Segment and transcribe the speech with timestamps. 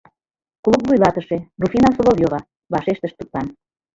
[0.63, 2.39] —Клуб вуйлатыше, Руфина Соловьева,—
[2.73, 3.47] вашештышт тудлан.